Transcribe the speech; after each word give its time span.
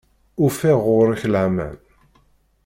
Ufiɣ 0.43 0.79
ɣur-k 0.87 1.21
laman. 1.33 1.75